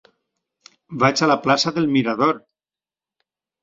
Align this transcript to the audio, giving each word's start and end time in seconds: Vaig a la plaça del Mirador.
Vaig 1.05 1.23
a 1.23 1.31
la 1.33 1.37
plaça 1.45 1.77
del 1.79 1.89
Mirador. 1.95 2.45